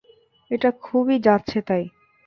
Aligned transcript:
এটা 0.51 0.69
খুবই 0.81 1.15
যাচ্ছেতাই। 1.19 1.85